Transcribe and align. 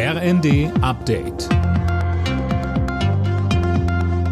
RND 0.00 0.70
Update. 0.80 1.48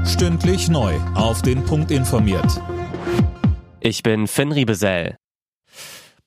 Stündlich 0.07 0.69
neu. 0.69 0.95
Auf 1.17 1.43
den 1.43 1.65
Punkt 1.65 1.91
informiert. 1.91 2.63
Ich 3.81 4.05
bin 4.05 4.29
Finn 4.29 4.53
Riebesell. 4.53 5.17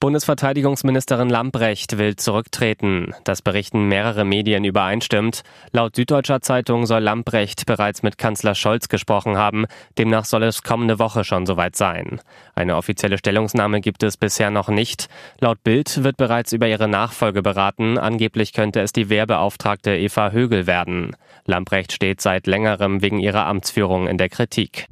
Bundesverteidigungsministerin 0.01 1.28
Lamprecht 1.28 1.97
will 1.97 2.15
zurücktreten. 2.15 3.13
Das 3.25 3.41
berichten 3.41 3.89
mehrere 3.89 4.23
Medien 4.23 4.63
übereinstimmt. 4.63 5.44
Laut 5.74 5.97
Süddeutscher 5.97 6.39
Zeitung 6.39 6.85
soll 6.85 7.01
Lamprecht 7.01 7.65
bereits 7.65 8.01
mit 8.01 8.17
Kanzler 8.17 8.56
Scholz 8.56 8.88
gesprochen 8.88 9.35
haben. 9.35 9.65
Demnach 9.97 10.24
soll 10.24 10.43
es 10.43 10.63
kommende 10.63 10.99
Woche 10.99 11.25
schon 11.25 11.46
soweit 11.46 11.75
sein. 11.75 12.21
Eine 12.56 12.78
offizielle 12.78 13.17
Stellungnahme 13.17 13.81
gibt 13.81 14.01
es 14.03 14.15
bisher 14.15 14.51
noch 14.51 14.70
nicht. 14.70 15.10
Laut 15.42 15.62
Bild 15.65 16.02
wird 16.02 16.16
bereits 16.16 16.53
über 16.53 16.70
ihre 16.70 16.88
Nachfolge 16.88 17.41
beraten. 17.41 17.97
Angeblich 17.97 18.53
könnte 18.53 18.79
es 18.79 18.93
die 18.93 19.09
Wehrbeauftragte 19.09 19.97
Eva 19.97 20.31
Högel 20.31 20.66
werden. 20.66 21.13
Lamprecht 21.43 21.91
steht 21.91 22.21
seit 22.21 22.47
längerem 22.47 23.02
wegen 23.02 23.20
ihrer 23.20 23.47
Amtsführung 23.47 24.07
in 24.07 24.17
der 24.17 24.29
Kritik. 24.29 24.88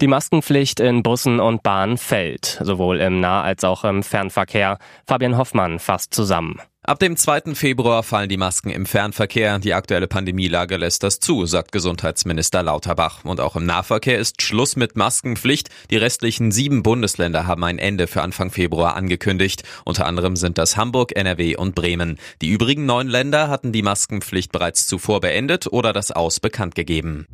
Die 0.00 0.08
Maskenpflicht 0.08 0.80
in 0.80 1.04
Bussen 1.04 1.38
und 1.38 1.62
Bahnen 1.62 1.98
fällt, 1.98 2.60
sowohl 2.62 3.00
im 3.00 3.20
Nah- 3.20 3.42
als 3.42 3.62
auch 3.62 3.84
im 3.84 4.02
Fernverkehr. 4.02 4.78
Fabian 5.06 5.36
Hoffmann 5.36 5.78
fasst 5.78 6.12
zusammen. 6.12 6.60
Ab 6.86 6.98
dem 6.98 7.16
2. 7.16 7.54
Februar 7.54 8.02
fallen 8.02 8.28
die 8.28 8.36
Masken 8.36 8.68
im 8.68 8.84
Fernverkehr. 8.84 9.58
Die 9.58 9.72
aktuelle 9.72 10.06
Pandemielage 10.06 10.76
lässt 10.76 11.02
das 11.02 11.18
zu, 11.18 11.46
sagt 11.46 11.72
Gesundheitsminister 11.72 12.62
Lauterbach. 12.62 13.24
Und 13.24 13.40
auch 13.40 13.56
im 13.56 13.64
Nahverkehr 13.64 14.18
ist 14.18 14.42
Schluss 14.42 14.76
mit 14.76 14.94
Maskenpflicht. 14.94 15.70
Die 15.90 15.96
restlichen 15.96 16.52
sieben 16.52 16.82
Bundesländer 16.82 17.46
haben 17.46 17.64
ein 17.64 17.78
Ende 17.78 18.06
für 18.06 18.20
Anfang 18.20 18.50
Februar 18.50 18.96
angekündigt. 18.96 19.62
Unter 19.86 20.04
anderem 20.04 20.36
sind 20.36 20.58
das 20.58 20.76
Hamburg, 20.76 21.16
NRW 21.16 21.56
und 21.56 21.74
Bremen. 21.74 22.18
Die 22.42 22.50
übrigen 22.50 22.84
neun 22.84 23.08
Länder 23.08 23.48
hatten 23.48 23.72
die 23.72 23.82
Maskenpflicht 23.82 24.52
bereits 24.52 24.86
zuvor 24.86 25.20
beendet 25.20 25.66
oder 25.72 25.94
das 25.94 26.10
Aus 26.10 26.38
bekannt 26.38 26.74
gegeben. 26.74 27.26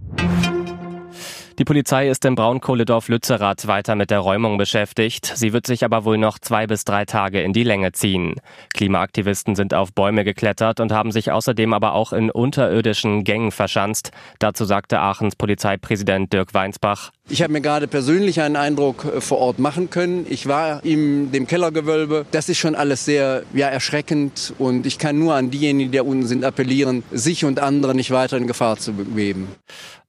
Die 1.61 1.67
Polizei 1.67 2.09
ist 2.09 2.25
im 2.25 2.37
Braunkohledorf 2.37 3.09
Lützerath 3.09 3.67
weiter 3.67 3.95
mit 3.95 4.11
der 4.11 4.21
Räumung 4.21 4.57
beschäftigt. 4.57 5.31
Sie 5.35 5.53
wird 5.53 5.67
sich 5.67 5.85
aber 5.85 6.07
wohl 6.07 6.17
noch 6.17 6.39
zwei 6.39 6.67
bis 6.67 6.87
drei 6.87 7.05
Tage 7.05 7.43
in 7.43 7.53
die 7.53 7.65
Länge 7.65 7.93
ziehen. 7.93 8.37
Klimaaktivisten 8.73 9.55
sind 9.55 9.75
auf 9.75 9.93
Bäume 9.93 10.25
geklettert 10.25 10.81
und 10.81 10.91
haben 10.91 11.13
sich 11.13 11.31
außerdem 11.31 11.75
aber 11.75 11.93
auch 11.93 12.15
in 12.15 12.31
unterirdischen 12.31 13.25
Gängen 13.25 13.53
verschanzt. 13.53 14.11
Dazu 14.39 14.65
sagte 14.65 15.01
Aachens 15.01 15.37
Polizeipräsident 15.37 16.33
Dirk 16.33 16.55
Weinsbach. 16.55 17.11
Ich 17.29 17.43
habe 17.43 17.53
mir 17.53 17.61
gerade 17.61 17.89
persönlich 17.89 18.41
einen 18.41 18.57
Eindruck 18.57 19.05
äh, 19.05 19.21
vor 19.21 19.37
Ort 19.37 19.59
machen 19.59 19.91
können. 19.91 20.25
Ich 20.31 20.49
war 20.49 20.83
in 20.83 21.31
dem 21.31 21.47
Kellergewölbe. 21.47 22.25
Das 22.31 22.49
ist 22.49 22.57
schon 22.57 22.75
alles 22.75 23.05
sehr 23.05 23.43
ja, 23.53 23.69
erschreckend 23.69 24.55
und 24.59 24.87
ich 24.87 24.99
kann 24.99 25.19
nur 25.19 25.35
an 25.35 25.51
diejenigen, 25.51 25.93
die 25.93 25.99
da 25.99 26.05
unten 26.05 26.27
sind, 26.27 26.43
appellieren, 26.43 27.03
sich 27.13 27.45
und 27.45 27.61
andere 27.61 27.95
nicht 27.95 28.13
weiter 28.13 28.39
in 28.39 28.47
Gefahr 28.47 28.79
zu 28.79 28.95
begeben. 28.95 29.49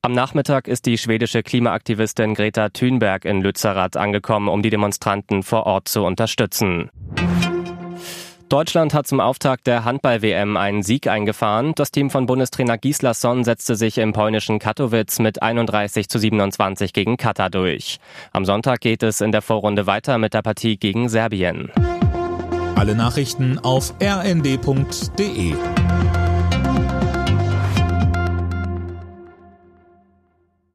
Am 0.03 0.13
Nachmittag 0.13 0.67
ist 0.67 0.88
die 0.88 0.97
schwedische 0.97 1.44
Klimaaktivistin 1.44 2.33
Greta 2.33 2.69
Thunberg 2.69 3.23
in 3.23 3.39
Lützerath 3.39 3.97
angekommen, 3.97 4.47
um 4.47 4.63
die 4.63 4.71
Demonstranten 4.71 5.44
vor 5.44 5.67
Ort 5.67 5.89
zu 5.89 6.03
unterstützen. 6.03 6.89
Deutschland 8.49 8.95
hat 8.95 9.05
zum 9.05 9.19
Auftakt 9.19 9.67
der 9.67 9.85
Handball-WM 9.85 10.57
einen 10.57 10.81
Sieg 10.81 11.05
eingefahren. 11.05 11.73
Das 11.75 11.91
Team 11.91 12.09
von 12.09 12.25
Bundestrainer 12.25 12.79
Gislason 12.79 13.44
setzte 13.44 13.75
sich 13.75 13.99
im 13.99 14.11
polnischen 14.11 14.57
Katowice 14.57 15.19
mit 15.19 15.44
31 15.44 16.09
zu 16.09 16.17
27 16.17 16.94
gegen 16.94 17.17
Katar 17.17 17.52
durch. 17.52 17.99
Am 18.31 18.44
Sonntag 18.44 18.81
geht 18.81 19.03
es 19.03 19.22
in 19.22 19.31
der 19.31 19.44
Vorrunde 19.44 19.85
weiter 19.85 20.17
mit 20.17 20.33
der 20.33 20.41
Partie 20.41 20.77
gegen 20.77 21.09
Serbien. 21.09 21.72
Alle 22.73 22.95
Nachrichten 22.95 23.59
auf 23.59 23.94
rnd.de 24.02 25.53